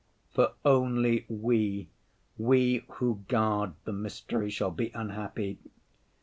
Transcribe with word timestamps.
For 0.31 0.53
only 0.65 1.27
we, 1.29 1.87
we 2.35 2.85
who 2.93 3.23
guard 3.27 3.73
the 3.85 3.93
mystery, 3.93 4.49
shall 4.49 4.71
be 4.71 4.89
unhappy. 4.95 5.59